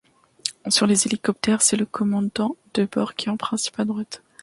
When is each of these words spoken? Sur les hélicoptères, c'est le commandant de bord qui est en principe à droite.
Sur 0.67 0.87
les 0.87 1.05
hélicoptères, 1.05 1.61
c'est 1.61 1.77
le 1.77 1.85
commandant 1.85 2.55
de 2.73 2.85
bord 2.91 3.13
qui 3.13 3.27
est 3.27 3.31
en 3.31 3.37
principe 3.37 3.79
à 3.79 3.85
droite. 3.85 4.23